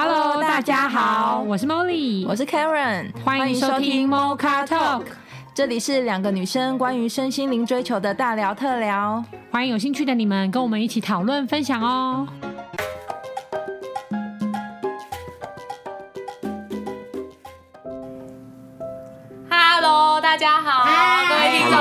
[0.00, 5.02] Hello，大家好，我是 Molly，我是 Karen，欢迎收听 Mocha Talk，
[5.52, 12.28] 这里是两个女生关于身心灵追求的大聊特聊，欢迎有兴趣的你们跟我们一起讨论分享哦。
[19.50, 21.28] Hello，大家好，Hi.
[21.28, 21.78] 各位听众.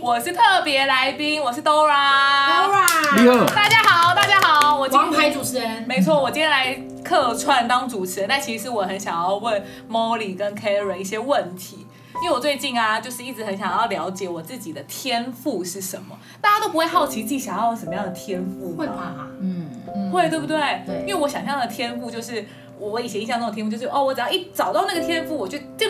[0.00, 11.86] 我是特别来宾，我是 Dora，Dora，大家好，大家好，我王牌主持人，没错，我今天来客串当主持人，但其实我很想要问 Molly 跟 Karen 一些问题，
[12.22, 19.28] 因为我最近啊，就是一直很想要了解我自己的天赋是什么，大家都不会好奇自己想要什么样的天赋，会吧？
[19.38, 20.82] 嗯，会对不对？
[20.86, 22.46] 对，因为我想象的天赋就是，
[22.80, 25.88] 我以前印象中的天赋就是，哦，我只要一找到那个天赋，我就叮。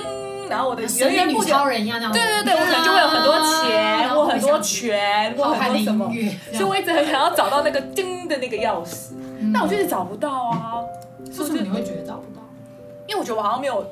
[0.50, 6.12] 然后我的源源不绝，超人一样，对对对，我可能就会有很多钱，我很多权，我很多什么，
[6.52, 9.12] 所以我一直很想要找到那个叮的那个钥匙，
[9.54, 10.82] 但我就是找不到啊。
[11.24, 12.42] 为什么你会觉得找不到？
[13.06, 13.86] 因为我觉得我好像没有，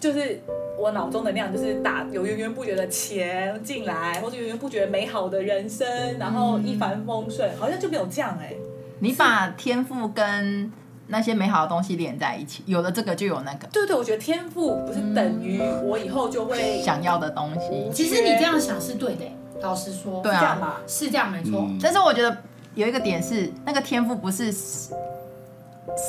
[0.00, 0.42] 就是
[0.76, 5.86] 我脑中的那样，就是打有源源不绝的钱进来，或者源源不绝美好的人生，
[6.18, 8.52] 然后一帆风顺，好像就没有这样哎。
[8.98, 10.72] 你把天赋跟
[11.10, 13.68] 那些美好的东西连在一起，有了这个就有那个。
[13.72, 17.90] 对对，我觉得天赋不是等于我以后就会想要的东西。
[17.92, 19.24] 其实你这样想是对的，
[19.60, 20.22] 老实说。
[20.22, 21.68] 对啊，是这样没错。
[21.82, 22.36] 但是我觉得
[22.74, 24.52] 有一个点是，那个天赋不是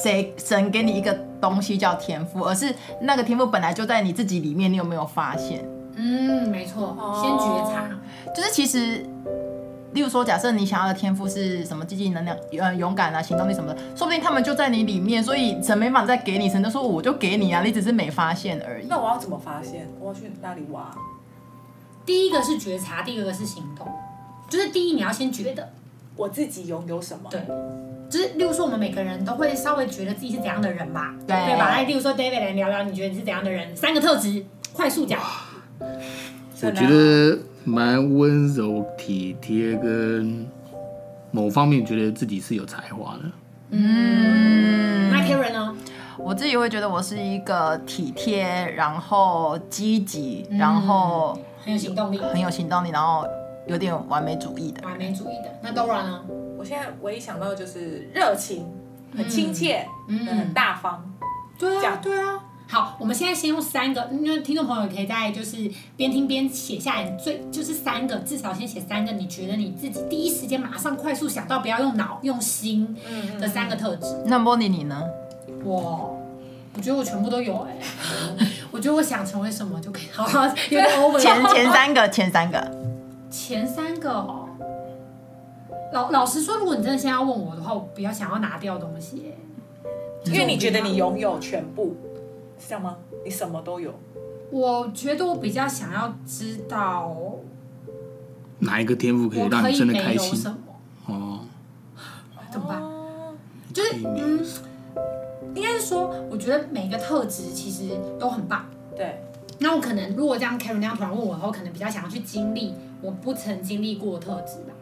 [0.03, 5.67] 谁神给你一个东西叫天赋，而是那个天赋本来就在你自己里面，你有没有发现？
[5.95, 7.89] 嗯，没错，先觉察，
[8.35, 9.05] 就是其实。
[9.94, 18.88] 例如说，假设你想要的天赋是什么，积极能量、呃，勇敢啊，行动力什么的，说不定他们就在你里面，所以神没法再给你，神就说我就给你啊，你只是没发现而已。
[18.88, 19.89] 那我要怎么发现？
[20.00, 20.95] 我要去哪里挖？
[22.06, 23.86] 第一个是觉察，第二个是行动。
[24.50, 25.69] 就是第一，你要先觉得
[26.16, 27.30] 我自己拥有什么。
[27.30, 27.42] 对，
[28.09, 31.14] 就是例如说，我们每个人都会稍微觉得自己是怎样的人嘛？
[31.28, 31.69] 对，对吧？
[31.69, 33.75] 来，例如说，David 来聊聊，你觉得你是怎样的人？
[33.75, 35.19] 三个特质，快速讲。
[35.80, 37.38] 我觉得。
[37.63, 40.47] 蛮温柔体贴，跟
[41.31, 43.22] 某方面觉得自己是有才华的。
[43.69, 45.75] 嗯，那 Karen 呢？
[46.17, 48.44] 我自己会觉得我是一个体贴，
[48.75, 53.25] 然后积极，然后很有行动力，很有行动力，然后
[53.66, 54.88] 有点完美主义的。
[54.88, 55.51] 完美主义的。
[55.63, 56.21] 那 Dora 呢？
[56.59, 58.67] 我现在唯一想到的就是热情，
[59.16, 61.03] 很亲切，嗯，很大方。
[61.57, 62.39] 对啊，对啊。
[62.71, 72.95] 好，我们现在先用三个，因为听众朋友可以在就是边听边写下来，最就是三个，至少先写三个，你觉得你自己第一时间马上快速想到，不要用脑用心
[73.41, 74.23] 的三个特质。
[74.25, 75.03] 那 Molly 你呢？
[75.65, 76.17] 我，
[76.73, 77.77] 我觉得我全部都有哎、
[78.39, 80.03] 欸， 我觉得我想成为什么就可以。
[80.13, 81.19] 好，好，有点 over。
[81.19, 82.71] 前前三个，前三个，
[83.29, 84.47] 前三个哦。
[85.91, 91.97] 老老实说，如果你真的现在要问我的话，我比较想要拿掉东西、欸，因为你觉得你拥有全部。
[92.61, 92.95] 是这样吗？
[93.25, 93.91] 你什么都有。
[94.51, 97.17] 我觉得我比较想要知道
[98.59, 100.53] 哪一个天赋可以让你真的开心。
[101.07, 101.39] 哦，
[102.51, 102.81] 怎么办？
[103.73, 104.45] 就是嗯，
[105.55, 108.66] 应该是说，我觉得每个特质其实都很棒。
[108.95, 109.21] 对。
[109.59, 114.73] 那我可能如果这样，Karen 那样突然问我的话，我可能比较想要去经历我不曾经历过的特质吧。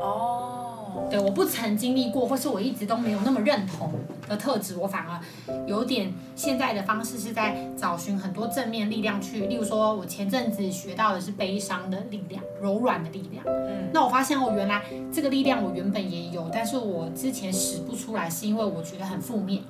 [0.00, 1.06] 哦。
[1.08, 3.92] 对，我不曾经历过，或是我一直都没有那么认同
[4.30, 5.20] 的特质，我反而
[5.66, 13.44] 有点现在的方式是在找寻很多正面力量去，例如说，我前阵子学到的是悲伤的力量、柔软的力量。
[13.46, 19.64] 嗯，那我发现我原来这个力量我原本也有，但是我之前使不出来，是因为我觉得很负面。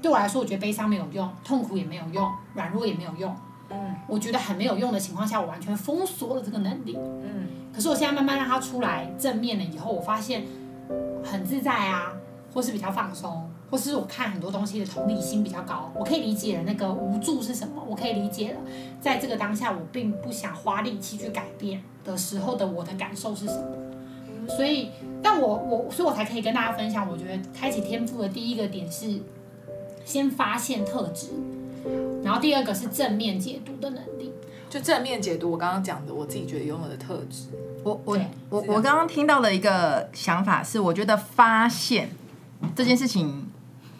[0.00, 3.36] 对我来说，我觉得悲伤没有用，痛苦也没有用，软弱也没有用。
[3.68, 6.96] 嗯，我觉得很没有用的情况下，我完全封锁了这个能力。
[6.96, 10.44] 嗯，可是我现在慢慢让它出来正面了以后，我发现
[11.22, 12.14] 很自在啊，
[12.54, 18.60] 或是比较放松，或是我看很多东西的同理心比较高，我可以理解了那个无助是什么，我可以理解了，
[19.00, 24.46] 在这个当下我并不想花力气去改变的时候的我的感受是什么。
[24.48, 24.90] 所以，
[25.22, 29.20] 但我我所以我才可以跟大家分享，我觉得开启天赋的第一个点是
[30.04, 31.28] 先发现特质。
[32.24, 34.32] 然后第二个是正面解读的能力，
[34.68, 37.44] 就正面解读我刚刚讲的，我自己觉得拥有的特质。
[37.82, 38.20] 我我
[38.50, 42.10] 我我刚刚听到的一个想法是，我觉得发现
[42.74, 43.49] 这件事情，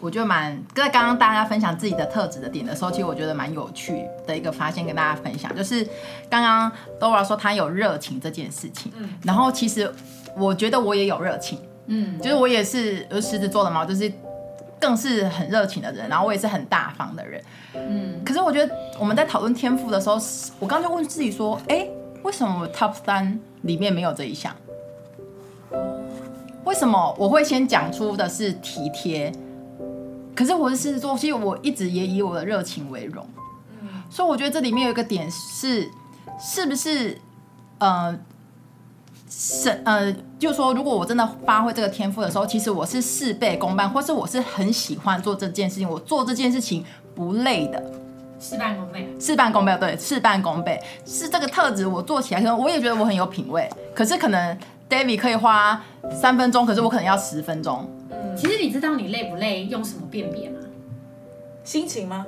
[0.01, 5.87] 我觉得蛮在刚刚大家分享自己的特质的点的时候，其实我觉得蛮有趣的一个发现，跟大家分享，就是
[6.29, 9.89] 刚刚 Dora 说他有热情这件事情，嗯，然后其实
[10.35, 14.11] 我觉得我也有热情，嗯，就是我也是狮子座的嘛，就是。
[14.81, 17.39] 更是很热情的人，然后我也是很大方的人，
[17.75, 18.19] 嗯。
[18.25, 20.15] 可是我觉得我们在讨论天赋的时候，
[20.57, 21.87] 我刚刚就问自己说，哎，
[22.23, 24.55] 为什么 Top 三里面没有这一项？
[26.63, 29.31] 为什么我会先讲出的是体贴？
[30.35, 33.23] 可可是我是狮子座，其实我一直也以我的热情为荣。
[34.09, 35.87] 所以我觉得这里面有一个点是，
[36.39, 37.15] 是不是
[37.77, 38.17] 呃，
[39.29, 46.83] 是呃，就是说，如果我真的发挥这个天赋的时候，其实我是事倍功半，或是我是很喜欢做这件事情，我做这件事情
[47.13, 47.79] 不累的，
[48.39, 54.57] 事半功倍，事半功倍，对，事半功倍是这个特质，我做起来可能我也觉得我很有品味，可是可能
[54.89, 55.79] David 可以花
[56.11, 57.87] 三分钟，可是我可能要十分钟。
[58.35, 60.59] 其实你知道你累不累用什么辨别吗？
[61.63, 62.25] 心情吗？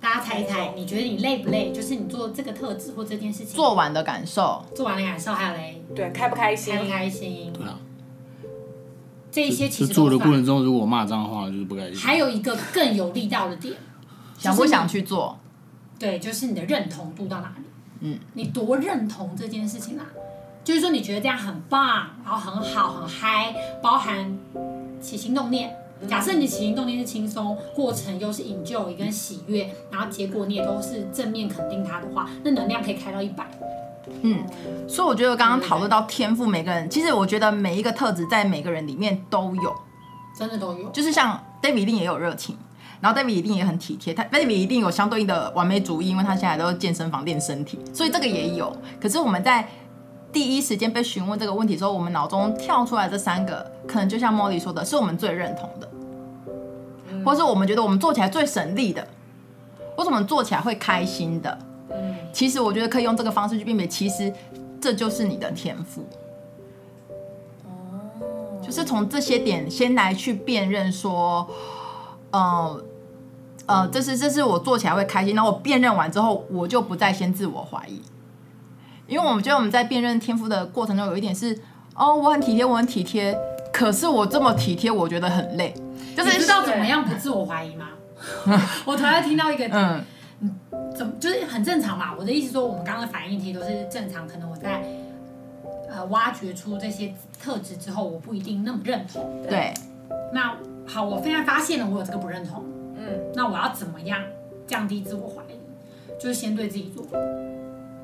[0.00, 1.72] 大家猜一猜，你觉得你累不累？
[1.72, 6.74] 就是你做这个特质或这件事情做完的感受，做完的感受，还有嘞，对，开不开心？
[6.74, 7.52] 开不开心？
[7.52, 7.78] 对啊，
[9.30, 11.96] 这一些其实做的过程中，如果骂脏话就是不开心。
[11.96, 13.74] 还有一个更有力道的点，
[14.38, 15.38] 想不想去做？
[15.98, 17.64] 对，就是你的认同度到哪里？
[18.00, 20.06] 嗯，你多认同这件事情啊？
[20.62, 24.36] 就是说你觉得这样很棒，然后很好，很嗨，包含
[25.06, 25.74] 起心动念。
[26.08, 33.46] 假设你起心动念是轻松，过程又是 enjoy 跟喜悦，然后结果你也都是正面肯定它的话，那能量可以开到一百。
[34.22, 34.44] 嗯，
[34.88, 39.74] 所以我觉得刚刚讨论到天赋，每个人其实我觉得每一个特质在每个人里面都有，
[40.38, 40.88] 真的都有。
[40.90, 42.56] 就是像 David 一定也有热情，
[43.00, 48.76] 然后 David 一定也很体贴，他 David 一定有相对应的完美主义，因为他现在都是健身房练身体，所以这个也有。
[49.00, 49.66] 可是我们在
[50.32, 55.88] 第一时间被询问这个问题的时候，我们脑中跳出来这三个，可能就像 Molly 说的，是我们最认同的。
[57.24, 59.04] 或是我们觉得我们做起来最省力的，
[59.96, 61.58] 或者我们做起来会开心的，
[61.90, 64.32] 嗯，其实我觉得可以用这个方式去辨别，其实
[64.80, 66.04] 这就是你的天赋。
[67.64, 71.48] 哦，就是从这些点先来去辨认说，
[72.30, 72.84] 呃，
[73.66, 78.00] 呃，这是这是我做起来会开心，然后我辨认完之后，我就不再先自我怀疑，
[79.06, 81.56] 因为我们觉得我们在辨认天赋的过程中，有一点是，
[81.94, 83.36] 哦，我很体贴，我很体贴，
[83.72, 85.72] 可是我这么体贴，我觉得很累。
[86.16, 87.88] 就是你知道怎么样不自我怀疑吗？
[88.84, 90.04] 我突然听到一个，嗯，
[90.96, 92.14] 怎么就是很正常嘛？
[92.18, 94.26] 我的意思说，我们刚刚的反应其实都是正常。
[94.26, 94.82] 可能我在
[95.90, 99.42] 呃挖掘出这些特质之后，我不一定那么认同。
[99.48, 99.72] 对。
[100.32, 100.56] 那
[100.86, 102.64] 好，我现在发现了我有这个不认同，
[102.96, 104.20] 嗯，那我要怎么样
[104.66, 105.56] 降低自我怀疑？
[106.18, 107.06] 就是先对自己做，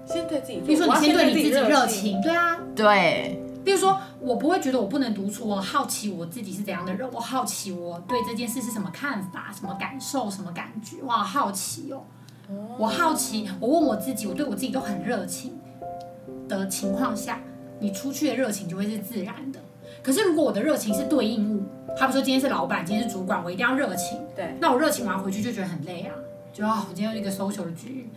[0.06, 0.60] 先对自己。
[0.66, 3.38] 比如说，你先对你自己热情，对啊，对。
[3.64, 12.02] 比如说，我不会觉得我不能独处，我好奇我自己是怎样的人，我好奇我对这件事是什么看法、什么感受、什么感觉，哇，好奇哦，
[12.76, 15.60] 我好奇，我问我自己，我对我自己都很热情
[16.48, 17.40] 的情况下，
[17.78, 19.60] 你出去的热情就会是自然的。
[20.02, 21.62] 可是如果我的热情是对应物，
[21.96, 26.10] 他比如说今天是老板，今天是主管，我一定要热情，对，那我热情完回去就觉得很累啊，
[26.52, 28.10] 就啊，我今天有一个 social 的局。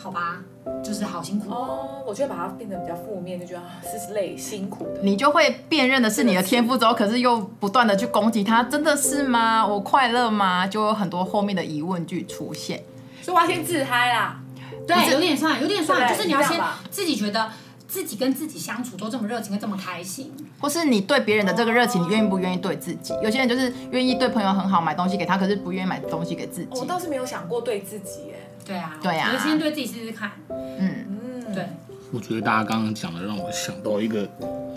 [0.00, 0.38] 好吧，
[0.82, 2.02] 就是好辛苦哦。
[2.06, 3.62] 我就会把它变得比较负面，就觉得
[3.98, 5.00] 是累、辛苦的。
[5.02, 9.66] 你就会辨认的是你的天赋之后，可是又不断的去攻击他，真的是吗？
[9.66, 10.66] 我快乐吗？
[10.66, 12.82] 就有很多后面的疑问句出现。
[13.20, 14.40] 所以我要先自嗨啦。
[14.86, 16.58] 对，有点算，有点算，就是你要先
[16.90, 17.50] 自己觉得
[17.86, 23.12] 自己跟自己相处都这么热情，跟这么开心，或是你对别人的这个热情，你愿意不愿意对自己？
[23.22, 26.68] 有些人就是愿意对朋友很好，买东西给他，可是不愿意买东西给自己。
[26.70, 28.47] 我倒是没有想过对自己，哎。
[28.68, 30.30] 对啊，对啊，我先对自己试试看。
[30.50, 31.64] 嗯嗯，对。
[32.12, 34.28] 我觉得大家刚刚讲的让我想到一个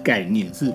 [0.02, 0.74] 概念是，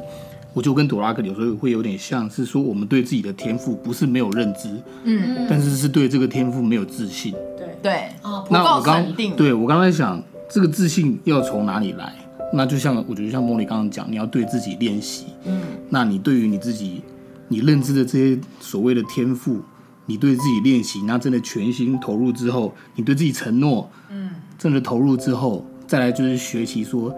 [0.52, 4.68] 我就跟朵拉克有时候会有点像是说，我们对自己的天赋不是没有认知，
[5.04, 7.32] 嗯，但是是对这个天赋没有自信。
[7.56, 8.08] 对对，
[8.50, 12.12] 那我刚对我刚才想，这个自信要从哪里来？
[12.52, 15.28] 那就像我觉得像茉莉刚刚讲，你要对自己练习。
[15.46, 17.02] 嗯，那你对于你自己，
[17.48, 19.62] 你认知的这些所谓的天赋。
[20.06, 27.14] 你对自己练习，那真的全心投入之后，你对自己承诺，嗯，真的投入之后，再来就是学习说，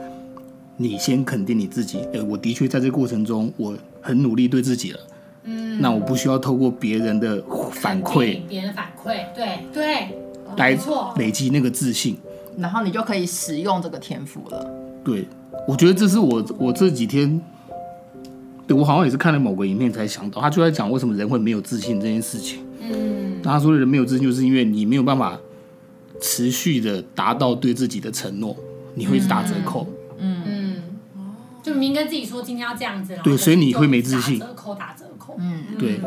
[0.76, 5.00] 你先肯定你自己，哎，我的确在这个过程中，我很努力对自己了，
[5.44, 7.42] 嗯，那我不需要透过别人的
[7.72, 10.08] 反馈，别人反馈，对对，
[10.56, 10.78] 来
[11.16, 12.16] 累积那个自信，
[12.56, 14.66] 然后你就可以使用这个天赋了。
[15.04, 15.26] 对，
[15.66, 17.40] 我觉得这是我我这几天。
[18.66, 22.60] 对，我好像也是看了某个影片才想到，他就在讲为什么人会没有自信这件事情。
[22.80, 25.38] 嗯，他说的人没有自信，就是因为你没有办法
[26.20, 28.56] 持续的达到对自己的承诺，
[28.94, 29.86] 你会一直打折扣。
[30.18, 30.82] 嗯嗯，
[31.62, 34.38] 就明明跟自己说今天要这样子，对，所以你会没自信。
[34.38, 35.36] 打折扣打折扣。
[35.38, 36.00] 嗯，对，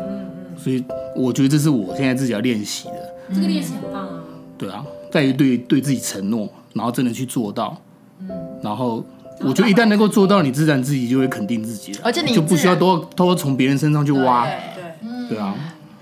[0.56, 0.84] 所以
[1.16, 3.14] 我觉得这是我现在自己要练习的。
[3.34, 4.22] 这个练习很棒啊。
[4.58, 7.80] 对啊，在于对对自己承诺，然后真的去做到。
[8.20, 8.28] 嗯，
[8.62, 9.04] 然后。
[9.40, 14.46] 我觉得一旦能够做到，你自然自己就会肯定自己了，而且你就不需要都都从别人身上去挖。
[14.46, 14.54] 对
[15.00, 15.52] 对对啊！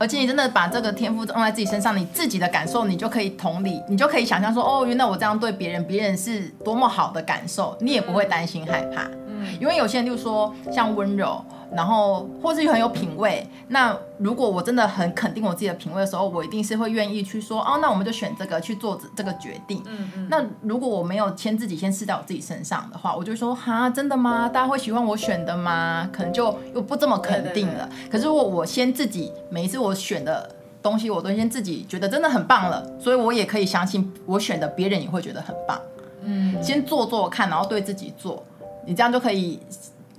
[0.01, 9.03] 而且你真的把这个天赋用在自己身上，你自己的感受，你就可以同理，你就可以想象说，哦，原来我这样对别人，别人是多么好的感受，你也不会担心害怕。
[9.29, 13.47] 嗯，因为有些人就说像温柔，然后或是很有品味。
[13.69, 19.83] 那如果我真的很肯定我自己的品味的时候，我一定是会愿意去说，哦，那我们就选这个去做这个决定。
[19.87, 20.29] 嗯嗯。
[20.31, 24.49] 那如果我没有先自己先试在我自己身上的话，我就说，哈，真的吗？
[24.49, 26.09] 大家会喜欢我选的吗？
[26.13, 27.87] 可能就又不这么肯定了。
[27.87, 28.11] 对对对。
[28.11, 35.81] 可是如果我先自己每一次我选的东西，我都先自己觉得真的很棒了，所以我也可以相信我选的别人也会觉得很棒。
[36.25, 36.63] 嗯。
[36.63, 38.43] 先做做看，然后对自己做，
[38.85, 39.61] 你这样就可以。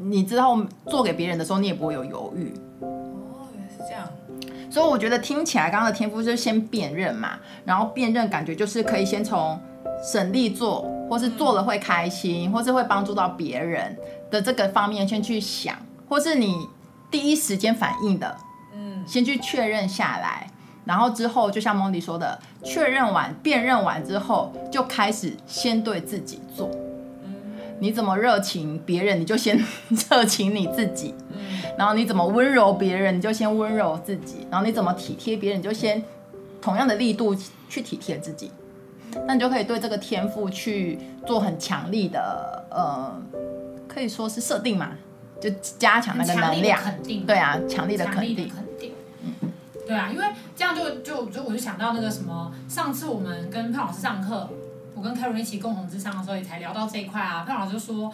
[0.03, 2.53] 你之后做给别人的时候，你也不会有犹豫。
[2.81, 4.08] 哦，原来是这样。
[4.70, 9.60] 所以我觉得听起来刚刚的天赋就是先辨认嘛，然后辨认感觉就是可以先从
[10.01, 13.96] 省力做，或是做了会开心，或是会帮助到别人
[14.29, 15.75] 的这个方面先去想，
[16.08, 16.70] 或是你
[17.12, 18.38] 第一时间反应的，
[18.74, 20.48] 嗯，先去确认下来，
[20.86, 26.72] 然后之后就像 Molly 说的，确认完、辨认完之后，就开始先对自己做。
[27.82, 29.60] 你怎么热情别人，你就先
[29.90, 31.16] 热情你自己。
[31.76, 34.46] 然后你怎么温柔别人，你就先温柔自己。
[34.52, 36.04] 然后你怎么体贴别人，你就先
[36.62, 37.36] 同样的力度
[37.68, 38.52] 去体贴自己。
[39.26, 43.20] 那你就可以对这个天赋去做很强力的，呃，
[43.88, 44.92] 可以说是设定嘛，
[45.42, 46.80] 就加强那个能量。
[46.80, 47.26] 肯定。
[47.26, 48.48] 对啊，强力的肯定。
[48.48, 48.92] 肯定。
[49.24, 49.52] 嗯。
[49.88, 54.48] 对啊，因为这样就就就我就想到那个什么，上次我们跟潘老师上课。
[54.96, 57.44] 我跟 Karen 一起共同智商的时候，也才聊到这一块啊。
[57.44, 58.12] 佩老师就说，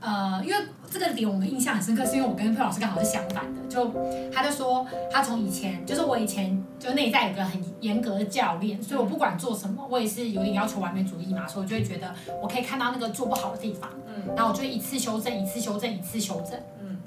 [0.00, 0.56] 呃，因为
[0.90, 3.60] 这个点我们印象很深刻，是因为我跟佩老师刚好是相反的。
[3.68, 3.92] 就
[4.32, 16.98] 他就说，他从以前就是我以前就内在有个很严格的教练，所以我不管做什么，我也是有点要求完美主义嘛，所以我就会觉得我可以看到那个做不好的地方，嗯，然后我就一次修正，一次修正，一次修正，嗯。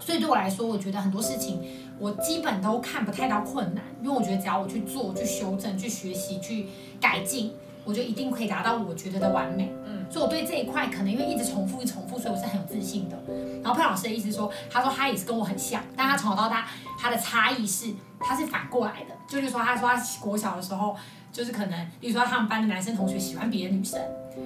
[0.00, 1.60] 所以对我来说，我觉得很多事情
[1.98, 6.66] 我基本都看不太到困难，因为我觉得只要我去做、去修正、去学习、去
[7.00, 7.52] 改进。
[7.84, 13.16] 我就一定可以达到我觉得的完美，嗯，所以我对这一块可能因为一直重复、一直重复，所以我是很有自信的。
[13.62, 16.66] 然后佩老师的意思说，他说他也是跟我很像，但他从小到大
[16.98, 20.96] 他的差异是他是反过来的，就是说他说他国小的时候
[21.32, 24.00] 就是可能，比如说他们班的男生同学喜欢别的女生，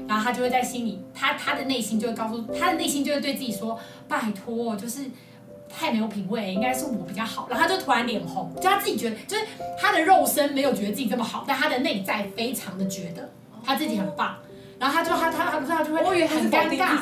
[0.09, 3.79] 然后他就会在心里，他他的内心就会告诉他的内心就会对自己说，
[4.09, 5.03] 拜托，就是。
[5.79, 7.47] 太没有品味，应该是我比较好。
[7.51, 9.45] 然后他就突然脸红，就他自己觉得，就是
[9.79, 13.31] 他的肉身没有觉得自己这么好，但他的内在非常的觉得
[13.63, 14.37] 他自己很棒。
[14.79, 16.99] 然后他就他他他他就会很尴尬，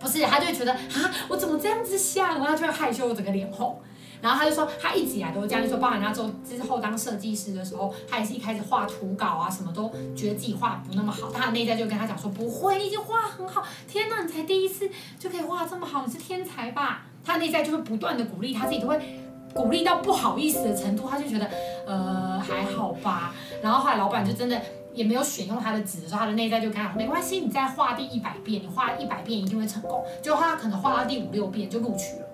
[0.00, 2.28] 不是，他就会觉得啊，我怎么这样子想？
[2.30, 3.80] 然后他就会害羞，整个脸红。
[4.20, 11.30] 然后他就说，他一直以来都是这样，就说包含他之后之后当设计师的时候，他也是一开始画图稿啊，什么都觉得自己画不那么好。
[11.32, 13.64] 他的内在就跟他讲说，不会，你已经画很好。
[13.88, 17.06] 天哪，你才第一次就可以画这么好，你是天才吧？
[17.24, 19.00] 他内在就会不断的鼓励他自己，都会
[19.54, 21.48] 鼓励到不好意思的程度，他就觉得
[21.86, 23.34] 呃还好吧。
[23.62, 24.60] 然后后来老板就真的
[24.94, 30.04] 也没有选用他的纸的时候，他的内在就跟他讲没关系，你再画第一百遍，你画一百遍一定会成功。
[30.22, 32.28] 就他可能画到第五六遍就录取了。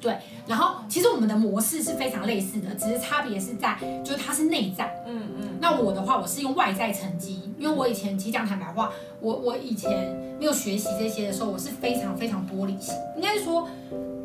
[0.00, 5.39] 对，然后其实我们的模式是非常类似的，只是差别是在就是他是内在，嗯。
[5.60, 8.90] 那我的话，我是用外在成绩，因为我以前其实讲坦白话，
[9.20, 9.90] 我我以前
[10.38, 13.68] 没有学习这些的时候，我是非常非常玻璃心，应该是说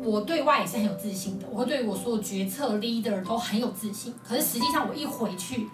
[0.02, 4.14] 我对外也是很有自信的，我会对我所有决策 leader 都很有自信。
[4.26, 5.68] 可是实际上我一回去，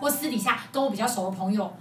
[0.00, 1.72] 或私底下跟我比较熟的朋友，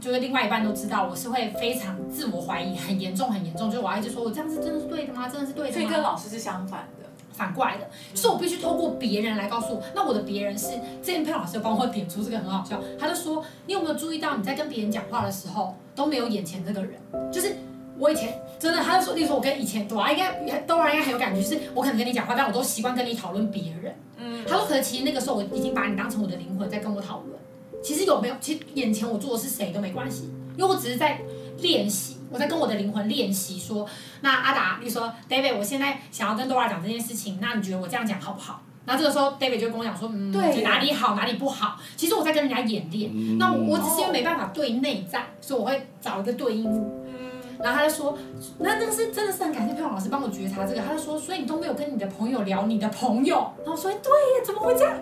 [0.00, 5.28] 就是另外一半都知道，我是会非常自我怀疑，很严重很严重，就我一直说我这样子真的是对的吗？
[5.28, 5.74] 真的是对的吗？
[5.74, 7.07] 所以跟老师是相反的。
[7.38, 9.82] 反过来的，就是我必须透过别人来告诉我。
[9.94, 17.00] 那我的别人是之前佩老师有帮我点出这个很好笑，他就说，你有没有注意到你在跟别人讲话的时候都没有眼前这个人？
[17.32, 17.54] 就是
[17.96, 23.94] 我以前真的，他就说，例如说我跟以前朵拉应该朵拉应该很有感觉，就是我可能跟你讲话，但我都习惯跟你讨论别人。
[24.16, 27.38] 嗯，他说可能其实那个时候我已经把你当成我的灵魂在跟我讨论。
[27.82, 28.34] 其实有没有？
[28.40, 31.20] 其实眼前我做的是谁都没关系，因为我只是在
[31.60, 32.17] 练习。
[32.30, 33.86] 我在跟我的灵魂练习说，
[34.20, 38.62] 那阿达，你说 David，我现在想要跟 Dora 讲这件事情，那你觉得我这样讲好不好？
[38.84, 41.78] 那这个时候 David 就跟我讲说，嗯，对，哪里好，哪里不好。
[41.94, 47.04] 其实我在跟人家演练，嗯、那我我只是因为没办法对内在，所以我会找一个对应物。
[47.06, 48.16] 嗯，然后他就说，
[48.58, 50.80] 那那个是真的是很感谢佩蓉老师帮我觉察这个。
[50.80, 53.52] 他就说，所以你都没有跟你的朋友聊你的朋友。
[53.58, 54.94] 然后我说，对呀，怎么会这样？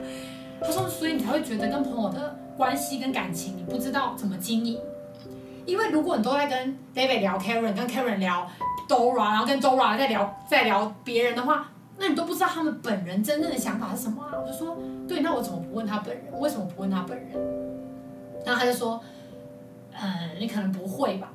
[0.61, 4.80] 他说，所以你才会觉得跟朋友的关系跟感情，你不知道怎么经营。
[5.66, 8.49] 因为如果你都在跟 David 聊 Karen，跟 Karen 聊
[8.88, 11.68] Dora，然后跟 Dora 在聊在聊别人的话，
[11.99, 14.32] 那你都不知道他们本人真正的想法是什么啊？
[14.40, 16.25] 我就说，对，那我怎么不问他本人？
[16.38, 17.28] 为什么不问他本人？
[18.44, 19.00] 然后他就说，
[20.00, 21.32] 嗯，你可能不会吧？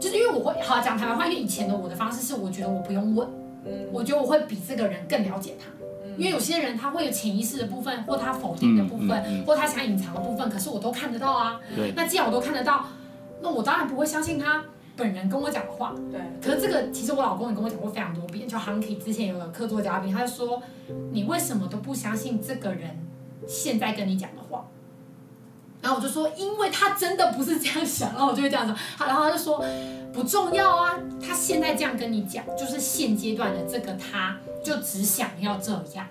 [0.00, 3.28] 就是因为我会好讲台湾话，因为以前的我的方式是，我觉得我不用问，
[3.64, 5.66] 嗯，我觉得我会比这个人更了解他，
[6.04, 11.58] 嗯，因为有些人他会有潜意识的部分，或他否定的部分，嗯嗯嗯，或他想隐藏的部分，可是我都看得到啊。
[11.74, 12.84] 对，那既然我都看得到。
[13.42, 14.64] 那我当然不会相信他
[14.96, 15.94] 本人跟我讲的话。
[16.10, 16.20] 对。
[16.40, 20.62] 可是这个其实我老公也跟我讲过非常多遍，就 Hunky 之前有个客座嘉宾，他就说
[21.10, 22.98] 你为什么都不相信这个人
[23.46, 24.64] 现在跟你讲的话？
[25.80, 28.72] 然后我就说，因为他真的不是这样想，然后我就会这样说。
[28.96, 29.64] 好，然后他就说
[30.12, 36.06] 不重要啊，他现在这样跟你讲，就是现阶段的这个他，就只想要这样。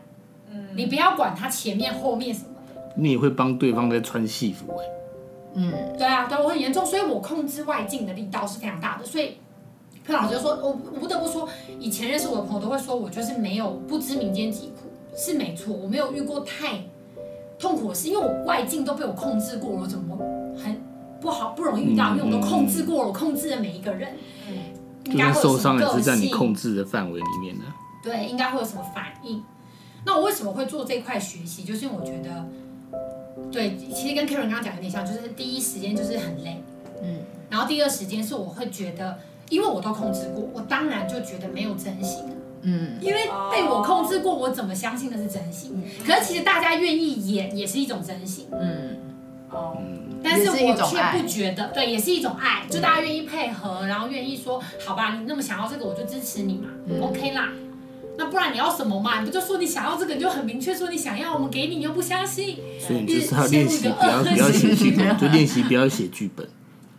[0.51, 0.67] 嗯。
[0.75, 2.81] 你不要管他前面后面什么的。
[2.97, 4.85] 你也会帮对方在穿戏服哎。
[5.53, 5.71] 嗯。
[5.97, 9.05] 对啊，对我很严重，所以我控制外境的力道是非常大的。
[9.05, 9.37] 所以，
[10.05, 11.47] 佩老师就说，我我不得不说，
[11.79, 16.79] 以前认识我的朋友都会说我就是没有不知民间疾苦，是没错，我没有遇过太。
[17.59, 20.17] 痛苦的事，因为我外境都被我控制过，我怎么
[20.57, 20.81] 很
[21.21, 22.15] 不好不容易遇到？
[22.15, 24.17] 因为我都控制过了，我控制了每一个人，
[24.49, 24.55] 嗯，
[25.05, 25.31] 应该？
[25.31, 27.65] 受伤也是在你控制的范围里面的。
[28.03, 29.43] 对，应该会有什么反应？
[30.03, 31.63] 那我为什么会做这块学习？
[31.63, 32.43] 就是因为我觉得，
[33.51, 36.61] 对，其实跟 Karen 刚刚讲有点像，就是第一时间就是很累，
[37.01, 37.19] 嗯，
[37.49, 39.17] 然后第二时间是我会觉得，
[39.49, 42.25] 因为我都控制过，我当然就觉得没有真心。
[42.63, 45.83] 嗯，因为被我控制过，我怎么相信那是真心？
[46.05, 48.47] 可是其实大家愿意演也是一种真心。
[48.51, 48.97] 嗯，
[49.49, 49.75] 哦，
[50.23, 56.69] 但是我却不觉得，对，也是一种爱，就大家愿意配合，然后愿意说，好吧，你那么想要这个，我就支持你嘛
[57.01, 57.49] ，OK 啦。
[58.21, 59.19] 那不然你要什么嘛？
[59.21, 62.55] 你不就说你想要这个，你就很明确说你想要，我们给你，你又不相信。
[62.79, 66.47] 所以你就是要练习，不要不要写剧本，就练习不要写剧本。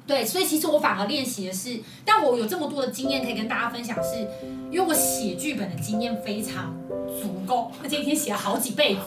[0.05, 4.29] 对，所以其实我反而练习的是，但我有这么多的经验可以跟大家分享是，是
[4.73, 6.75] 因为我写剧本的经验非常
[7.07, 9.03] 足够，而且一天写了好几辈子，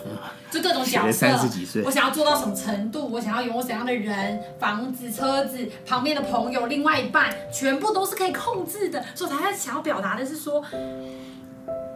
[0.49, 1.27] 就各种角色，
[1.85, 9.03] 我想要做到什么程度，我想要拥有怎样的人、房子、车子、旁边的朋友、另外一半，全部都是可以控制的。
[9.13, 10.63] 所以我才想要表达的是说，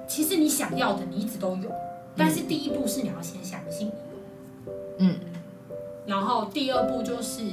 [0.09, 1.71] 其实你想要的你一直都有，
[2.17, 5.19] 但是第一步是你要先相信你有，嗯，
[6.07, 7.43] 然后第二步就是。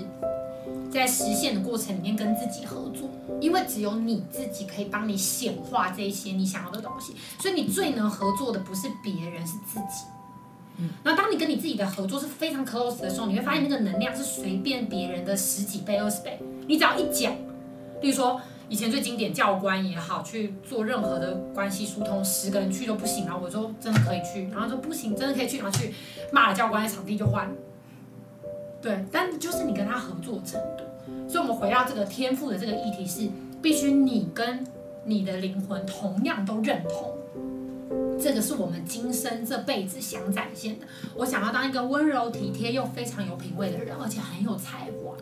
[0.91, 3.09] 在实现的过程里面跟自己合作，
[3.41, 10.07] 因为只有你自己可以帮你显化这些你想要的东西，所以你最能合作的不是别人，是自己。
[10.79, 16.41] 嗯，那当你跟你自己的合作是非常 close 的时候，你会发现那个能量是随便别人的十几倍、二十倍。
[16.67, 17.33] 你只要一讲，
[18.01, 25.95] 例如说以前最经典教官也好，去做任何的关系疏通，十个人去都不行，然后我说真的可以去，然后说不行，真的可以去，然后去
[26.33, 27.51] 骂了教官，场地就换。
[28.83, 30.85] 对，但就是你跟他合作程度。
[31.29, 33.29] 所以，我们回到这个天赋的这个议题是，
[33.63, 34.65] 必须你跟
[35.05, 37.17] 你的灵魂同样都认同，
[38.21, 40.87] 这个是我们今生这辈子想展现的。
[41.15, 45.17] 我想要当一个温柔体贴又非常有品味的人，而且很有才华。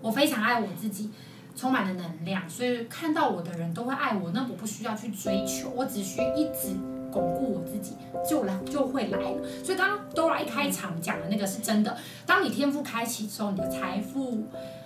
[0.00, 1.10] 我非常爱我自己，
[1.58, 4.30] 充满了能量，所以看到我的人都会爱我。
[4.32, 6.68] 那我不需要去追求，我只需一直
[7.10, 7.96] 巩固我自己，
[8.28, 9.36] 就来就会来了。
[9.64, 11.96] 所以，刚刚 Dora 一开场讲的那个是真的。
[12.24, 14.44] 当你天赋开启之后，你的财富。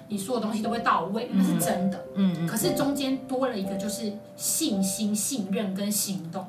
[0.08, 1.98] 你说的东西都会到位，那是真的。
[2.16, 6.44] 嗯，嗯，可是中间多了一个，就是信心、信任跟行动。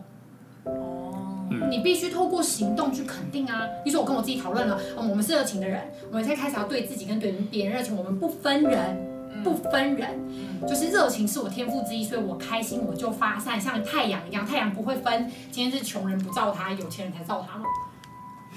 [0.65, 1.47] 哦。
[1.69, 3.65] 你必须透过行动去肯定啊！
[3.85, 8.97] 你说我跟我自己讨论了，嗯，我们是热情的人，我们现在开始要对自己跟对别人热情，我们不分人，
[9.43, 10.19] 不分人，
[10.67, 17.65] 就是热情是我天赋之一，所以我开心我就发散，像太阳一样，太阳不会分今天是穷人不照他，有钱人才照他嘛。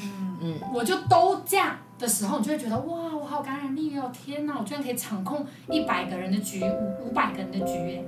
[0.03, 1.77] 嗯嗯，我就都这样。
[1.99, 4.13] 的时候，你就会觉得哇，我好感染力哦！
[4.13, 8.03] 天哪，我居然可以掌控一百个人的局，五五百个人的局，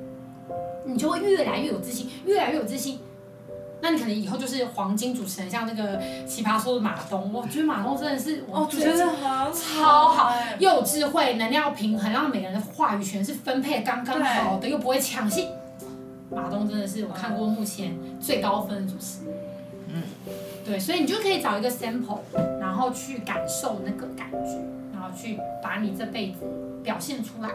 [0.84, 3.00] 你就会越来越有自信，越来越有自信。
[3.80, 9.06] 那你可能以后就是黄金主持人，像那个奇葩说的马东，我觉得马东真的是哦，觉得
[9.52, 15.48] 超好，又有智慧，能量平衡，让每个人的话语权是分配刚刚好的，又不会抢戏。
[16.30, 19.34] 马东真的是我看过目前最高分的主持人。
[19.94, 20.02] 嗯，
[20.64, 22.18] 对，所以你就可以找一个 sample，
[22.60, 24.60] 然后去感受那个感觉，
[24.92, 26.38] 然后去把你这辈子
[26.82, 27.48] 表现出来。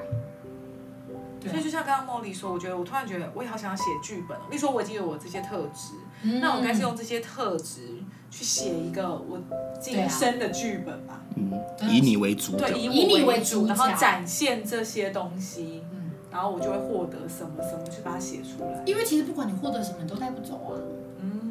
[1.43, 4.37] 对，所以就像刚刚茉莉说，我觉得我突然觉得我也好想写剧本。
[4.49, 7.99] 例如说我已经有我这些特质，嗯、那我该是用这些特质
[8.31, 9.39] 去写一个我
[9.81, 11.21] 今生的剧本吧。
[11.35, 11.51] 嗯，
[11.89, 18.81] 以你为主，对，以你为主，然后展现这些东西，嗯，然后我就会获得什么什么，去把它写出来。
[18.85, 20.71] 因为其实不管你获得什么，你都带不走啊。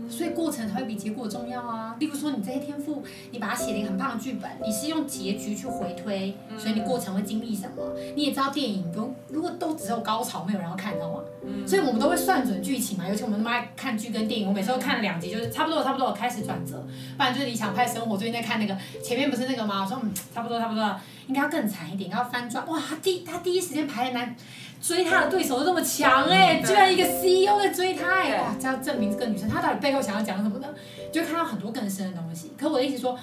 [0.09, 1.97] 所以过程才会比结果重要啊！
[1.99, 7.83] 例如说，你这些天赋，你把它写了一个很棒的剧本，你是用结局去回推，所以你过程会经历什么？
[8.15, 11.21] 你也知道电影不，如果都只有高潮，没有人要看，知道吗？
[11.67, 13.09] 所以我们都会算准剧情嘛。
[13.09, 16.85] 尤其我们那么爱看剧跟电影，我每次都看了两集，就是差不多差不多开始转折，
[17.17, 18.17] 不然就是理想派生活。
[18.17, 19.83] 最近在看那个前面不是那个吗？
[19.83, 22.67] 我说嗯，差不多差不多，应该要更惨一点，要翻转。
[22.67, 24.37] 哇，他第他第一时间排的男。
[24.83, 28.57] 追他的对手都这么强哎、居然一个 CEO 在追他哎、欸，哇！
[28.61, 30.67] 这要证明这个女生她到底背后想要讲什么呢？
[31.13, 32.51] 就看到很多更深的东西。
[32.59, 33.17] 可我的意思说，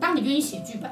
[0.00, 0.90] 当你愿意写剧本，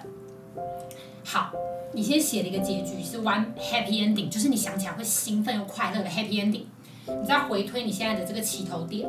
[1.24, 1.50] 好，
[1.92, 6.64] 你先写了一个结局是 one happy ending，就是你想起来会兴奋又快乐的 happy ending。
[7.06, 9.08] 你再回推你现在的这个起头点，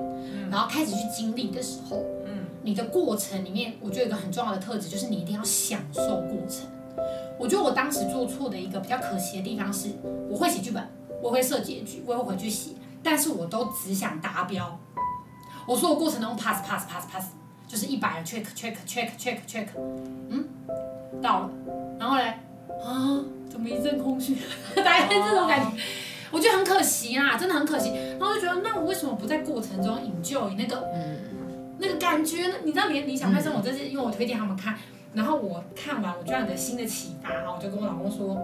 [0.49, 6.67] 然后开始去经历的时候，嗯，你的过程里面，我觉得有一个很重要的特质就是你一定要享受过程。
[7.37, 9.89] 我觉得我当时做错的一个比较可惜的地方是，
[10.29, 10.87] 我会写剧本，
[11.21, 12.71] 我会设结局，我也会回去写，
[13.03, 14.79] 但是我都只想达标。
[15.67, 17.25] 我说我过程中 pass pass pass pass，
[17.67, 19.67] 就是一百 check check check check check，
[20.29, 20.45] 嗯，
[21.21, 21.49] 到了，
[21.99, 22.23] 然后嘞，
[22.83, 24.37] 啊，怎么一阵空虚？
[24.75, 25.77] 大概这种感觉。
[26.31, 27.93] 我觉得很可惜啊，真的很可惜。
[28.19, 31.17] 然后就觉得，那我为什么不在过程中 enjoy 那个，嗯、
[31.79, 32.55] 那个感觉呢？
[32.63, 34.75] 你知道，连理想派生活，这是因为我推荐他们看，
[35.15, 38.37] 然后我看完，我就有新的启发，然后我就跟我老公说，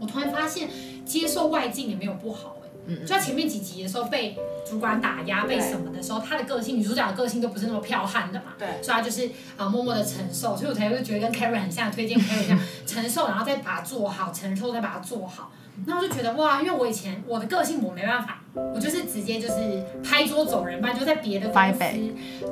[0.00, 0.68] 我突然发现
[1.04, 3.00] 接受外境也没有不好哎、欸。
[3.00, 4.36] 就在前面几集的时候被
[4.68, 8.54] 主管打压，被什么的时候，他的个性，女主角的个性都不是那么彪悍的嘛。
[8.58, 8.82] 对。
[8.82, 15.52] 所以他就是啊，默默的承受，所以我才会觉得跟 Karen 很像，推荐 Karen 这样承受，然后再把它做好，承受再把它做好。
[15.86, 21.80] 那我就觉得哇，因为我以前我的个性我没办法，我就是直接就是拍桌走人，不然就在别的公司，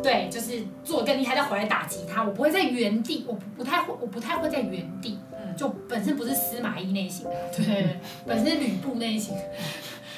[0.03, 5.19] 对，就是做更厉害再回来打击他，我不会在原地，我不不太会，我不太会在原地，
[5.57, 9.37] 就本身不是司马懿类型的，对，本身是吕布类型，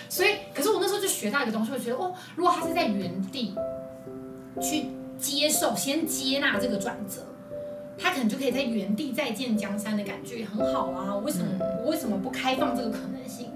[0.09, 3.55] 所以可是我那时候就学到一个东西，我觉得哦，如果他是在原地
[4.61, 4.87] 去
[5.18, 7.27] 接受，先接纳这个转折。
[7.99, 11.14] 他可能就可以在原地再见江山的感觉也很好啊！
[11.18, 11.47] 为什么
[11.85, 13.51] 我为什么不开放这个可能性呢？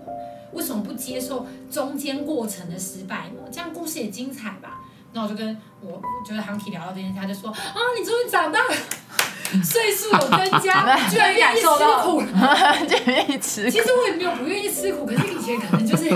[0.52, 3.42] 为什么不接受中间过程的失败呢？
[3.50, 4.80] 这样故事也精彩吧？
[5.12, 8.74] 那我就跟我就是航体聊到这件事，他就说啊，你终于长大了，
[9.64, 11.66] 岁数有增加， 居然愿意吃
[12.02, 13.70] 苦了， 就愿意吃苦。
[13.70, 16.10] 其实我也没有不愿意吃苦，可是以前可能就是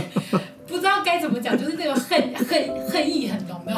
[0.67, 3.75] 不知道该怎么讲，就是那种恨恨恨意很浓的。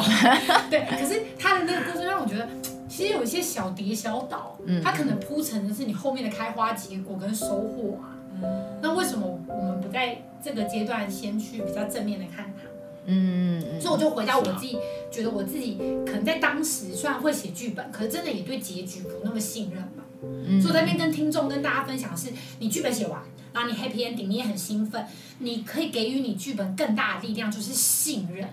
[0.69, 2.47] 对，可是他的那个故事让我觉得。
[2.85, 8.13] 其实有一些小跌小倒，它可能铺成的是你后面的开花结果跟收获啊。
[8.41, 12.63] 嗯，那为什么我们不在这个阶段先去比较正面的看它？
[13.05, 14.77] 嗯，所以我就回到我自己，
[15.11, 20.03] 觉得我自己可能在当时虽然会写剧本，可是真的也对结局不那么信任嘛。
[20.23, 23.21] 嗯，所以我在那边跟听众跟大家分享的是，你剧本写完，
[23.53, 25.05] 然后你 happy ending，你也很兴奋，
[25.39, 28.47] 你可以给予你剧本更大的力量，就是信任，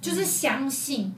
[0.00, 1.14] 就是相信。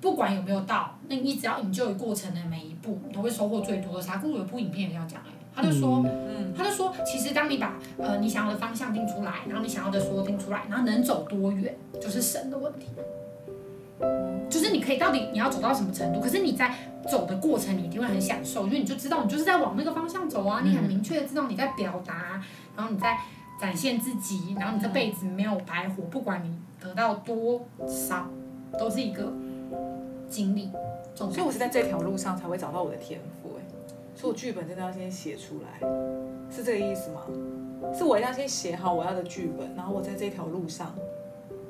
[0.00, 4.02] 不管有没有到，那你只要你就有过程的每一步，你都会收获最多的。
[4.02, 4.18] 啥？
[4.18, 12.88] 故事有部影片也要讲哎，他就说，嗯，他就说，其实当你把呃你想要的方向定出来，然后你想要的说定出来，然后能走多远，就是神的问题。
[14.50, 16.74] 就是你可以到底你要走到什么程度，可是你在
[17.08, 22.42] 走的过程，你一定会很享受，因为你就知道你就是在往那个方向走啊，你很明确的知道你在表达，
[22.76, 23.18] 然后你在
[23.60, 28.28] 展现自己，然后你这辈子没有白活，不管你得到多少，
[28.78, 29.32] 都是一个。
[30.26, 30.68] 经历，
[31.14, 33.62] 所以我是在这条路上才会找到我的天赋哎，
[34.14, 35.86] 所以我剧本真的要先写出来，
[36.48, 37.22] 是这个意思吗？
[37.96, 40.94] 是我要先写好我要的剧本，然后我在这条路上，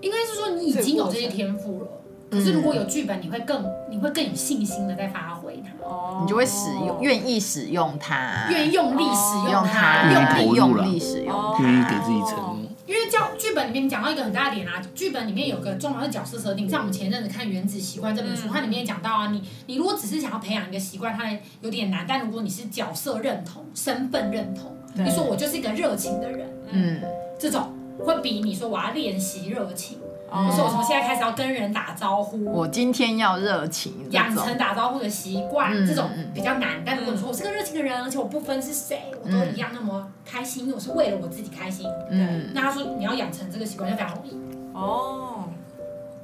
[0.01, 1.89] 应该是说你已经有这些天赋了，
[2.31, 12.54] 可是如果有剧本，你会更你会更有信心的在发挥它，你就会使用，愿意使用它，愿意用力使用它，用力用力使用，愿意给自己承。
[12.87, 16.69] 因为教剧本里面讲到一个很大的点啊，剧本里面有个重要的角色设定。
[16.69, 21.31] 像我们前阵子看《原子习惯》这本书，它里面也讲到啊，你你如果只是想要培养一个习惯，它
[21.63, 22.05] 有点难。
[22.07, 27.01] 但如果你是角色认同、身份认同，你说我就是一个热情的人，嗯，
[27.39, 29.99] 这种会比你说我要练习热情。
[30.37, 36.83] 我说我从现在开始要跟人打招呼，我今天要热情，养成打招呼的习惯，这种比较难。
[36.85, 41.89] 但如果你说我是个热情的人，而且我不分是谁，我都一样那么开心，因为我是为了我自己开心。
[42.11, 44.37] 嗯，那他说你要养成这个习惯就非常容易。
[44.75, 45.45] 哦，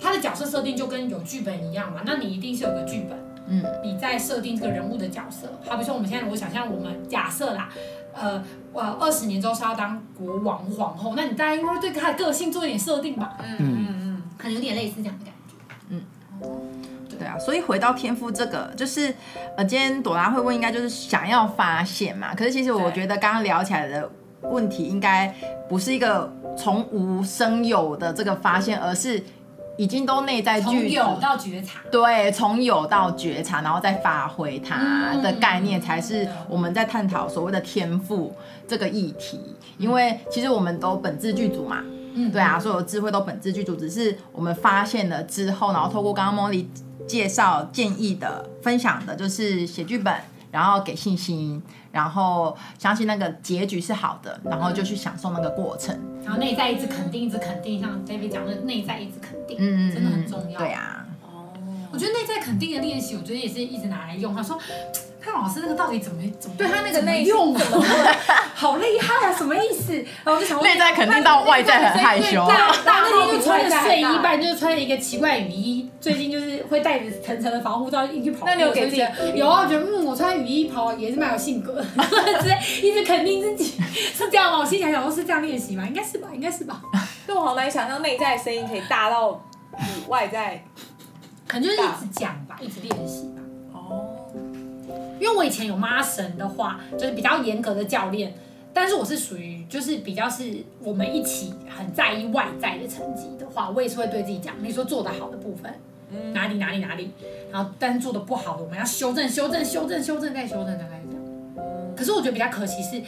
[0.00, 3.16] 他的角色设定就跟有剧本一样嘛，那你一定是有个剧本。
[3.52, 7.68] 嗯，你在设定这个人物的角色，好比说我们现在我想象我们假设啦。
[8.12, 8.42] 呃，
[8.72, 13.38] 我二十年之后是要当国王皇后，那你大概应该会对他的个性做一点设定吧？
[13.40, 13.79] 嗯，
[14.40, 15.54] 可能有点类似这样的感觉。
[15.90, 16.02] 嗯，
[17.18, 19.14] 对啊，所以回到天赋这个，就是
[19.56, 22.34] 呃，今天朵拉会问，应该就是想要发现嘛。
[22.34, 24.10] 可是其实我觉得刚刚聊起来的
[24.42, 25.34] 问题，应该
[25.68, 29.22] 不是一个从无生有的这个发现，而是。
[29.76, 38.36] 已经都内在具有到觉察，对，从有到觉察，然后再发挥它的概念，才是我们在探讨所谓的天赋
[38.68, 39.40] 这个议题。
[39.78, 41.82] 因为其实我们都本质具足嘛，
[42.14, 46.66] 嗯，对啊，所有智慧都本质具足，只是我们发现了之后，然后透过刚刚 Molly
[47.06, 50.14] 介绍建议的分享的，就是写剧本。
[50.52, 55.96] 然后给信心，然后相信那个结局是好的，然后就去享受那个过程。
[56.24, 60.58] 然后内在一直肯定，一直肯定，像 David 讲的，内在一直肯定，嗯，真的很重要。
[60.58, 61.52] 对啊，哦，
[61.92, 64.34] 我觉得内在肯定的练习，我觉得也是一直拿来用。
[64.34, 64.58] 他说，
[65.22, 67.60] 他老师那个到底怎么怎么对他那个内用啊？
[68.54, 69.32] 好厉害啊！
[69.32, 69.92] 什么意思？
[70.24, 72.46] 然后我就想说内在肯定到外在很害羞。
[72.48, 75.88] 大大那天就穿着睡衣，不然就是穿着一个奇怪雨衣。
[76.00, 78.46] 最近就是会带着层层的防护罩一去跑。
[78.46, 79.62] 那你有给自己有啊？
[79.62, 81.84] 我觉得嗯，我穿雨衣跑也是蛮有性格的，
[82.40, 83.80] 直 接一直肯定自己
[84.14, 84.58] 是这样吗？
[84.60, 85.84] 我心想想说是这样练习吗？
[85.86, 86.80] 应该是吧，应该是吧。
[87.26, 89.32] 但我好难想象内在的声音可以大到
[89.76, 90.64] 比外在，
[91.46, 93.39] 可能就是一直讲吧，一直练习吧。
[95.20, 98.32] 因为我以前有妈神的话，就是比较严格的教练，
[98.72, 105.72] 但是我是属于就是比较是我们一起很在意外在的成绩的话，我也是会对自己讲，你说做得好的部分，
[106.32, 107.10] 哪里哪里哪里，
[107.52, 111.64] 然后但是做的不好的，我们要修正修正修正修正再修正大概这样。
[111.94, 113.02] 可是我觉得比较可惜是，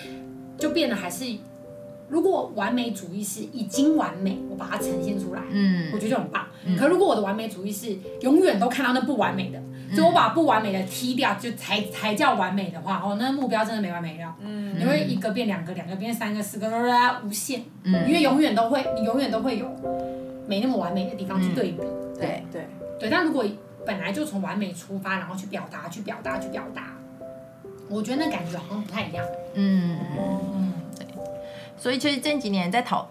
[0.58, 1.24] 就变得还是，
[2.10, 6.46] 如果完美主义是已经完美，我把它呈现出来，嗯，我觉得就很棒。
[6.78, 9.58] 可如果我的完美主义是永远都看到那不完美的。
[9.94, 14.34] 就我把不完美的踢掉，就才才叫完美的话，哦，那目标真的没完没了。
[14.40, 17.62] 嗯，你会一个变两个，两个变三个，四个，啦无限。
[17.82, 19.66] 嗯，因为永远都会，你永远都会有
[20.46, 21.78] 没那么完美的地方去对比。
[22.18, 22.66] 对对
[22.98, 23.44] 对，但如果
[23.84, 26.94] 本来就从完美出发，然后去表达，去表达，去表达，
[27.88, 29.24] 我觉得那感觉好像不太一样。
[29.54, 29.98] 嗯
[30.54, 31.06] 嗯，对。
[31.76, 33.08] 所以其实这几年在讨。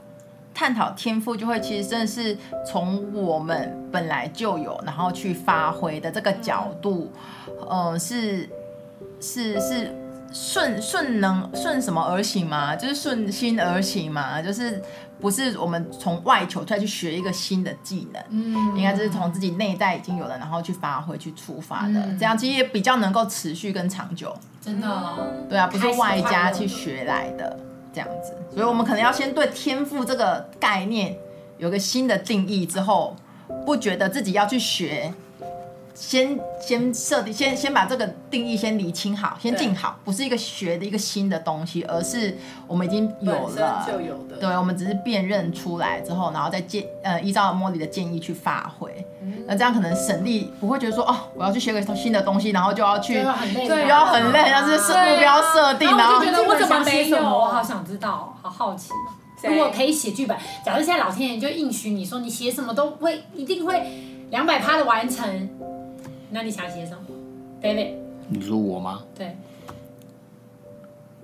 [0.61, 7.11] 探讨天赋，就会其实真的是从我们本来就有，然后去发挥的这个角度，
[7.67, 8.47] 呃，是
[9.19, 9.91] 是是
[10.31, 12.75] 顺顺能顺什么而行吗？
[12.75, 14.39] 就是顺心而行嘛？
[14.39, 14.79] 就是
[15.19, 24.31] 不是我们从外求出来去学一个新的技能，嗯，应该就是从自己内在已经有了，然后去发挥去出发的，这样其实也比较能够持续跟长久。
[24.61, 24.87] 真的，
[25.49, 27.57] 对啊，不是外加去学来的。
[27.93, 31.17] 这样子，所以我们可能要先对天赋这个概念
[31.57, 33.15] 有个新的定义之后，
[33.65, 35.13] 不觉得自己要去学，
[36.01, 42.35] 先先设定，先先把这个定义先理清好，先定好，不是一个学的一个新的东西，而是
[42.67, 49.05] 我们已经有了，就有的，对，我们只是辨认出来之后，然后再建呃依照茉莉的建议去发挥，
[49.45, 58.89] 那这样可能省力，不会觉得说哦，我要去学个新的东西，然后就要去，对，就要很累，但是是目标设定，然后就觉得我怎么没有，我好想知道，好好奇。
[59.43, 60.35] 如果可以写剧本，
[60.65, 63.81] 假如现在老天爷就应许你说你写什么都会一定会
[64.31, 65.49] 两百趴的完成。
[66.33, 66.99] 那你想写什么
[67.61, 67.95] ，David？
[68.29, 69.03] 你说我吗？
[69.13, 69.35] 对，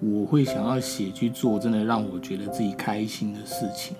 [0.01, 3.95] 我会想要写去做真的让我觉得自己开心的事情，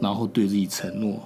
[0.00, 1.20] 然后对自己承诺，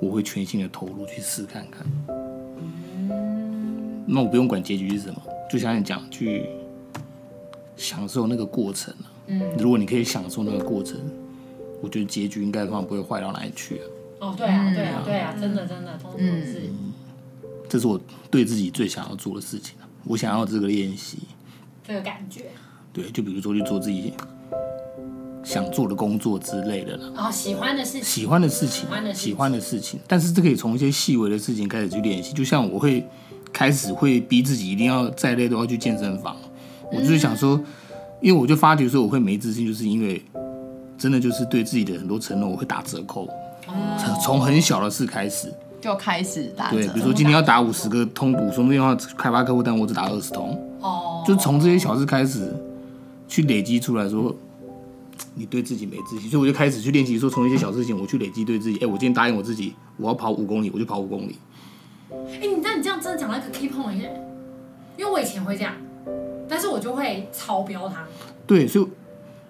[0.00, 1.86] 我会全心的投入去试看看。
[2.08, 6.46] 嗯，那我不用管结局是什么，就像你讲，去
[7.76, 8.92] 享受那个过程。
[9.28, 10.98] 嗯，如果你可以享受那个过程，
[11.80, 13.84] 我觉得结局应该的话不会坏到哪里去啊。
[14.20, 16.68] 哦，对啊，对啊，对啊，真的真的，通通是。
[17.68, 18.00] 这是我
[18.30, 21.18] 对自己最想要做的事情，我想要这个练习，
[21.86, 22.46] 这个感觉。
[22.92, 24.12] 对，就比如说去做自己
[25.44, 27.12] 想做的工作之类的了。
[27.16, 28.02] 哦，喜欢的事情。
[28.02, 28.86] 喜欢的事情。
[29.12, 30.00] 喜欢的事情。
[30.08, 33.06] 但是这可以从一些细微的事情开始去练习，就像我会
[33.52, 36.36] 开始会逼自己一定要再累都要去健身房。
[36.90, 37.60] 我就是想说，
[38.22, 40.24] 因为我就发觉说我会没自信，就是因为
[40.96, 43.28] 真的就是对自己的很多承诺我会打折扣，
[44.24, 45.52] 从很小的事开始。
[45.80, 50.50] 就开始打对，比如说今天要打五十个通补充电话开发客户，但我只打二十通。
[50.80, 52.52] 哦，就从这些小事开始
[53.28, 54.34] 去累积出来说，
[55.34, 58.78] 你对自己没自信，所以我就开始去练习说，从一些小事情我去累积对自己。
[58.78, 61.38] 哎，我今天答应我自己，我要跑五公里，我就跑五公里。
[62.10, 64.20] 哎，你知道你这样真的讲到一个 key point 耶，
[64.96, 65.72] 因为我以前会这样，
[66.48, 68.04] 但是我就会超标它。
[68.46, 68.86] 对，所以。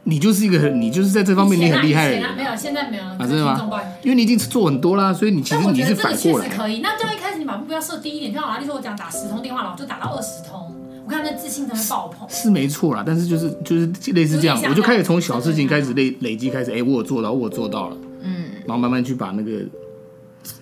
[0.09, 2.35] 你就是一个很，你就是在这方面你很厉害的人。
[2.35, 3.05] 没有，现在没有。
[3.05, 3.69] 啊，真的吗？
[4.03, 6.49] 因为你已经做很多啦，所以你其实你是反过来。
[6.49, 6.81] 可以。
[6.81, 12.27] 那就一开始你把目标设低一点，就好，例如说我讲打十通电话，然后就打到二十通，我看那自信真的爆棚。
[12.31, 19.61] 是没错啦，但是就是就是类似这样，我就开始从小事情开始累累积开始，哎，我有做到，我有做到了，嗯，然后慢慢去把那个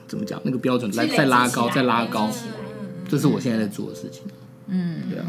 [0.08, 2.28] 怎么讲那个标准来再拉高，再拉高，
[3.08, 4.22] 这是我现在在做的事情。
[4.66, 5.26] 嗯，对啊，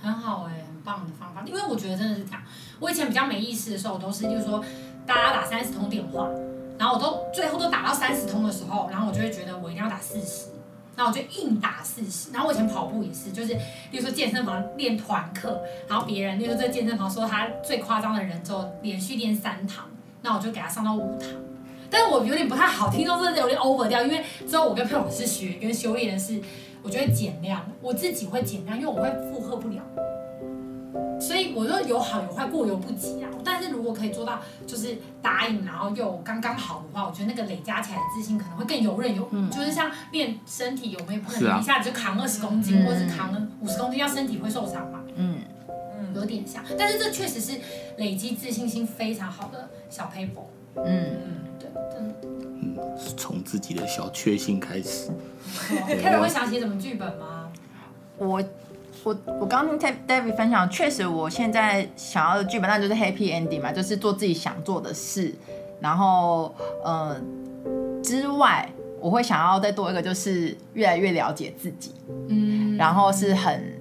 [0.00, 2.40] 很好哎，很棒的方法，因为我觉得真的是这样。
[2.78, 4.64] 我以前比较没意识的时候，我都是就是说，
[5.04, 6.28] 大家打三十通电话，
[6.78, 10.50] 然后我都最后都打到三十通的时候，然后我就会觉得我一定要打四十，
[10.94, 12.30] 然后我就硬打四十。
[12.32, 13.54] 然后我以前跑步也是，就是
[13.90, 19.86] 比如说健身房练团课，然后别人就是这健身房说他最夸张的人之后连续练三堂，
[20.22, 21.28] 那我就给他上到五堂。
[21.88, 26.40] 但是我有点不太好，听说这有点 over 掉，因为之后我跟佩老师学跟修炼的是，
[26.82, 29.80] 我就会减量，我自己会减量，因为我会负荷不了。
[31.18, 33.30] 所以我说有好有坏，过犹不及啊。
[33.44, 39.28] 但是如果可以做到就是答应，然后又刚刚好的话，我觉得那个累加起来的自信可能会更游刃有余。
[39.32, 45.00] 嗯、就是像练身体有没有不可能一下子就扛二十公斤，啊、或者是扛五十公斤，要身体会受伤嘛？
[45.16, 45.38] 嗯
[45.98, 46.62] 嗯，有点像。
[46.78, 47.52] 但是这确实是
[47.96, 50.44] 累积自信心非常好的小 paper。
[50.76, 52.14] 嗯嗯，对，真的。
[52.22, 52.76] 嗯，
[53.16, 55.10] 从自己的小确幸开始。
[56.02, 57.50] 开始会想写什么剧本吗？
[58.18, 58.42] 我。
[59.06, 65.32] 我我刚听 David 分享，确实我现在想要的剧本，那就是 Happy Ending 嘛，就是做自己想做的事。
[65.78, 67.16] 然后，呃，
[68.02, 68.68] 之外，
[69.00, 71.94] 我会想要再多一个，就是越来越了解自己，
[72.28, 73.80] 嗯，然后是很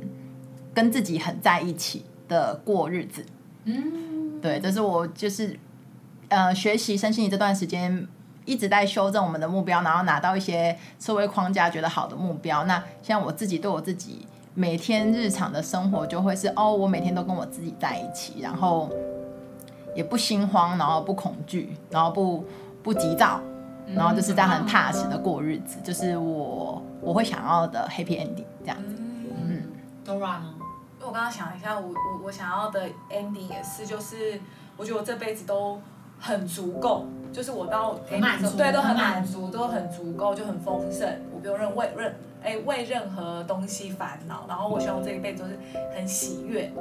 [0.76, 3.26] 跟自己很在一起的过日子，
[3.64, 5.58] 嗯，对，这是我就是
[6.28, 8.08] 呃学习身心灵这段时间
[8.46, 12.64] 一直在修正我们的目标，然后拿到一些社会框架觉得好的目标。
[12.66, 14.28] 那像我自己对我自己。
[14.58, 18.89] 每天日常的生活就会是哦，我每天都跟我自己在一起，然后
[19.94, 22.46] 也不心慌，然后不恐惧，然后不
[22.82, 23.41] 不急躁，
[23.94, 28.96] 然后就是在很踏实的过日子，就是我我会想要的 happy ending 这样子。
[28.98, 29.63] 嗯
[30.06, 30.56] ，Dora 呢？
[30.98, 34.39] 因为我刚刚想一下，我我我想要的 ending 也是，就是
[34.78, 35.82] 我觉得我这辈子都
[36.18, 42.13] 很足够，就是我到很满足，对，都很满足，都很足够，就很丰盛，我不用认为任。
[42.45, 45.58] 哎，为任何东西烦恼，然后我希望我这一辈子都是
[45.95, 46.71] 很喜悦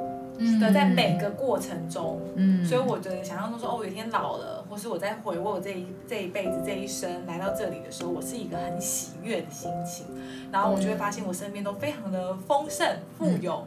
[0.60, 10.04] 的，在每个过程中，嗯，所以我觉得想象中说，哦，有一天老了，或是我在回味我这一这一辈子这一生来到这里的时候，我是一个很喜悦的心情，
[10.52, 12.86] 然后我就会发现我身边都非常的丰盛
[13.16, 13.66] 富有，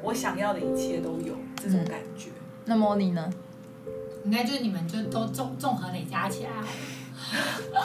[0.00, 2.28] 我想要的一切都有这种感觉。
[2.66, 3.28] 那么你呢？
[4.24, 6.50] 应该就是你们就都综综合累加起来，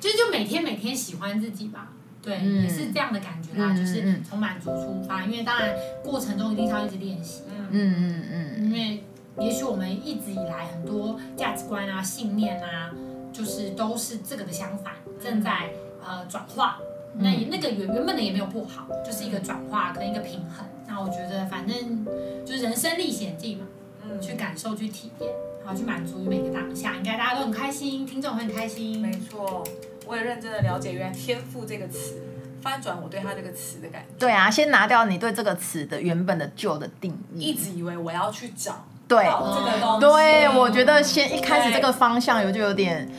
[0.00, 1.92] 就是就每天每天喜欢自己吧。
[2.22, 9.04] 对，嗯、也是这样的感觉啦，嗯、就是从满足出发，嗯、因为当然过程中一定是要一直练习，嗯嗯嗯，因为
[9.38, 12.90] 也许我们一直以来很多价值观啊、信念啊，
[13.30, 15.70] 就是都是这个的相反，正在
[16.02, 16.78] 呃转化。
[17.16, 20.66] 那也那个原原本的也没有不好，就是一个转化跟一个平衡。
[20.88, 22.04] 那我觉得反正
[22.44, 23.66] 就是人生历险记嘛，
[24.14, 25.30] 嗯，去感受、去体验，
[25.64, 29.00] 然后去满足于每个当下，应该大家都很开心，听众会很开心。
[29.00, 29.64] 没错。
[30.06, 32.22] 我也认真的了解，原来“天赋”这个词，
[32.60, 34.08] 翻转我对它这个词的感觉。
[34.18, 37.40] 对啊，先拿掉你对这个词的原本的旧的定义。
[37.40, 40.00] 一直以为我要去找对这个东西。
[40.00, 43.10] 对，我觉得先一开始这个方向有就有点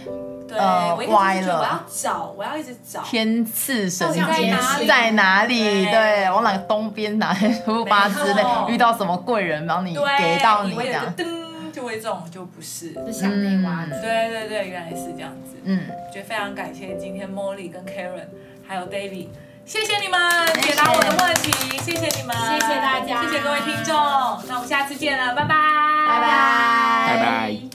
[0.52, 1.60] 呃歪了。
[1.60, 4.24] 我要找，我要一直找天赐神经
[4.88, 5.86] 在哪里？
[5.86, 7.34] 对，往哪个东边哪
[7.66, 11.04] 出发之类，遇到什么贵人帮你给到你这样。
[11.74, 13.92] 就会这种就不是，是向内挖掘。
[14.02, 15.58] 对对对，原来是这样子。
[15.66, 18.28] 嗯，觉得非常感谢今天 Molly 跟 Karen
[18.66, 19.28] 还有 David，
[19.66, 20.18] 谢谢你们
[20.62, 23.94] 解答我的问题，谢谢你们，谢谢大家，谢谢各位听众，
[24.48, 25.50] 那我们下次见了，拜拜，
[26.08, 27.75] 拜拜，拜拜。